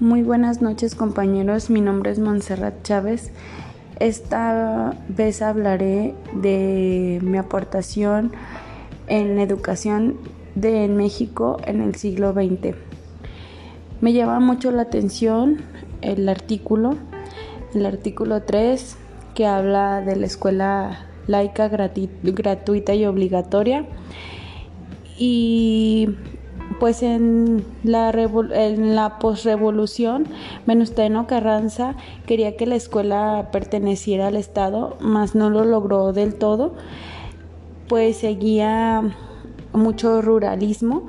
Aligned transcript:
Muy 0.00 0.22
buenas 0.22 0.62
noches 0.62 0.94
compañeros, 0.94 1.70
mi 1.70 1.80
nombre 1.80 2.12
es 2.12 2.20
Montserrat 2.20 2.84
Chávez. 2.84 3.32
Esta 3.98 4.94
vez 5.08 5.42
hablaré 5.42 6.14
de 6.34 7.18
mi 7.20 7.36
aportación 7.36 8.30
en 9.08 9.34
la 9.34 9.42
educación 9.42 10.16
de 10.54 10.86
México 10.86 11.56
en 11.64 11.80
el 11.80 11.96
siglo 11.96 12.32
XX. 12.32 12.76
Me 14.00 14.12
llama 14.12 14.38
mucho 14.38 14.70
la 14.70 14.82
atención 14.82 15.62
el 16.00 16.28
artículo, 16.28 16.94
el 17.74 17.84
artículo 17.84 18.44
3, 18.44 18.96
que 19.34 19.46
habla 19.46 20.00
de 20.00 20.14
la 20.14 20.26
escuela 20.26 21.06
laica 21.26 21.66
gratuita 21.66 22.94
y 22.94 23.04
obligatoria. 23.04 23.84
Y 25.18 26.10
pues 26.78 27.02
en 27.02 27.64
la, 27.82 29.18
posrevolución, 29.20 30.26
Venustiano 30.66 31.26
Carranza 31.26 31.96
quería 32.26 32.56
que 32.56 32.66
la 32.66 32.76
escuela 32.76 33.48
perteneciera 33.52 34.28
al 34.28 34.36
Estado, 34.36 34.96
mas 35.00 35.34
no 35.34 35.50
lo 35.50 35.64
logró 35.64 36.12
del 36.12 36.34
todo, 36.34 36.74
pues 37.88 38.18
seguía 38.18 39.02
mucho 39.72 40.22
ruralismo 40.22 41.06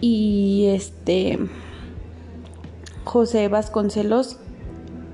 y 0.00 0.66
este 0.68 1.38
José 3.04 3.48
Vasconcelos 3.48 4.38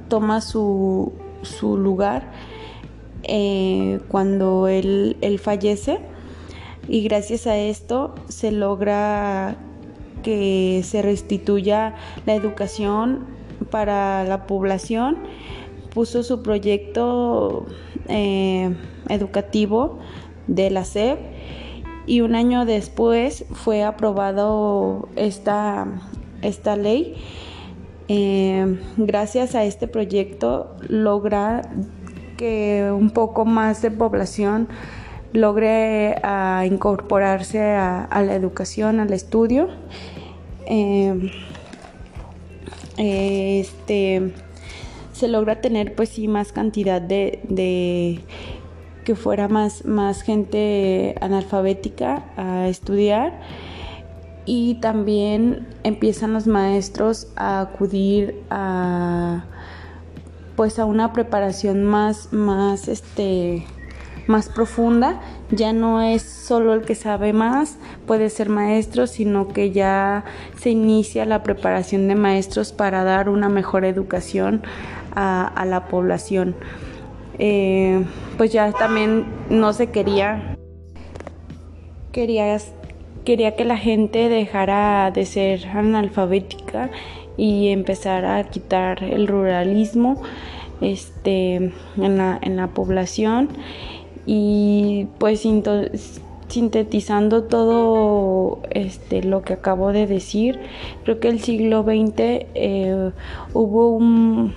toma 0.08 0.40
su, 0.40 1.12
lugar 1.60 2.32
eh, 3.24 4.00
cuando 4.08 4.68
él 4.68 5.40
fallece 5.42 6.00
y 6.88 7.02
gracias 7.02 7.46
a 7.46 7.56
esto 7.56 8.14
se 8.28 8.52
logra 8.52 9.56
que 10.22 10.82
se 10.84 11.02
restituya 11.02 11.94
la 12.26 12.34
educación 12.34 13.26
para 13.70 14.24
la 14.24 14.46
población. 14.46 15.18
Puso 15.94 16.22
su 16.22 16.42
proyecto 16.42 17.66
eh, 18.08 18.74
educativo 19.08 19.98
de 20.46 20.70
la 20.70 20.84
SEP 20.84 21.18
y 22.06 22.20
un 22.20 22.34
año 22.34 22.64
después 22.66 23.44
fue 23.52 23.82
aprobado 23.82 25.08
esta, 25.16 25.86
esta 26.42 26.76
ley. 26.76 27.14
Eh, 28.08 28.78
gracias 28.96 29.54
a 29.54 29.64
este 29.64 29.88
proyecto 29.88 30.76
logra 30.88 31.62
que 32.36 32.88
un 32.92 33.10
poco 33.10 33.44
más 33.44 33.82
de 33.82 33.90
población 33.90 34.68
logre 35.36 36.16
ah, 36.22 36.64
incorporarse 36.66 37.60
a, 37.62 38.08
la 38.22 38.34
educación, 38.34 39.00
al 39.00 39.12
estudio. 39.12 39.68
Em, 40.66 41.30
este 42.96 44.32
se 45.12 45.28
logra 45.28 45.62
tener 45.62 45.94
pues 45.94 46.10
sí 46.10 46.28
más 46.28 46.52
cantidad 46.52 47.00
de, 47.00 48.20
que 49.04 49.14
fuera 49.14 49.48
más, 49.48 49.86
más 49.86 50.20
gente 50.20 51.14
analfabética 51.22 52.24
a 52.36 52.68
estudiar 52.68 53.40
y 54.44 54.74
también 54.74 55.66
empiezan 55.84 56.34
los 56.34 56.46
maestros 56.46 57.28
a 57.36 57.60
acudir 57.60 58.42
a 58.50 59.44
pues 60.54 60.78
a 60.78 60.84
una 60.84 61.12
preparación 61.14 61.84
más 61.84 62.32
más 62.32 62.88
este 62.88 63.64
más 64.26 64.48
profunda, 64.48 65.20
ya 65.50 65.72
no 65.72 66.02
es 66.02 66.22
solo 66.22 66.74
el 66.74 66.82
que 66.82 66.94
sabe 66.94 67.32
más, 67.32 67.78
puede 68.06 68.30
ser 68.30 68.48
maestro, 68.48 69.06
sino 69.06 69.48
que 69.48 69.70
ya 69.70 70.24
se 70.58 70.70
inicia 70.70 71.24
la 71.24 71.42
preparación 71.42 72.08
de 72.08 72.14
maestros 72.14 72.72
para 72.72 73.04
dar 73.04 73.28
una 73.28 73.48
mejor 73.48 73.84
educación 73.84 74.62
a, 75.14 75.64
la 75.66 75.86
población. 75.86 76.54
Eh, 77.38 78.04
pues 78.36 78.52
ya 78.52 78.72
también 78.72 79.24
no 79.50 79.72
se 79.72 79.88
quería, 79.88 80.56
quería, 82.12 82.56
quería 83.24 83.56
que 83.56 83.64
la 83.64 83.76
gente 83.76 84.28
dejara 84.28 85.10
de 85.10 85.26
ser 85.26 85.66
analfabética 85.68 86.90
y 87.36 87.68
empezara 87.68 88.38
a 88.38 88.44
quitar 88.44 89.02
el 89.04 89.26
ruralismo 89.26 90.22
este, 90.80 91.56
en, 91.56 92.18
la, 92.18 92.38
en 92.40 92.56
la 92.56 92.68
población 92.68 93.48
y 94.26 95.06
pues 95.18 95.46
sintetizando 96.48 97.44
todo 97.44 98.60
este, 98.70 99.22
lo 99.22 99.42
que 99.42 99.54
acabo 99.54 99.92
de 99.92 100.06
decir, 100.06 100.60
creo 101.04 101.20
que 101.20 101.28
el 101.28 101.40
siglo 101.40 101.82
XX 101.82 102.14
eh, 102.18 103.10
hubo 103.54 103.90
un, 103.90 104.52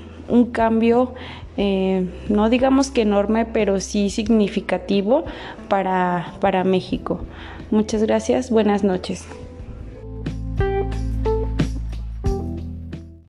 cambio, 0.52 1.14
eh, 1.58 2.08
no 2.30 2.50
digamos 2.50 2.92
que 2.92 3.02
enorme, 3.02 3.46
pero 3.46 3.80
sí 3.80 4.10
significativo 4.10 5.24
para, 5.68 6.34
para 6.40 6.64
México. 6.64 7.22
Muchas 7.72 8.04
gracias, 8.04 8.50
buenas 8.50 8.84
noches. 8.84 9.26